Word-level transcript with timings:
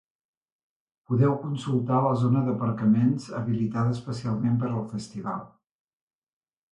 Podeu 1.09 1.33
consultar 1.41 1.99
la 2.05 2.13
zona 2.21 2.41
d’aparcaments 2.47 3.27
habilitada 3.41 3.93
especialment 3.97 4.57
per 4.65 4.71
al 4.71 4.87
festival. 4.95 5.45